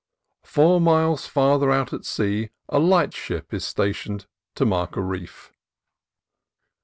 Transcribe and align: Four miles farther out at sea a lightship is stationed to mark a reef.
Four 0.45 0.81
miles 0.81 1.27
farther 1.27 1.69
out 1.69 1.93
at 1.93 2.05
sea 2.05 2.49
a 2.69 2.79
lightship 2.79 3.53
is 3.53 3.63
stationed 3.63 4.25
to 4.55 4.65
mark 4.65 4.97
a 4.97 5.01
reef. 5.03 5.53